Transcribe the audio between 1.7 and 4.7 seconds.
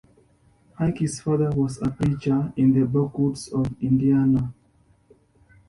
a preacher in the backwoods of Indiana.